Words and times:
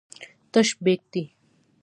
تش 0.51 0.69
بیک 0.83 1.01
دی. 1.11 1.23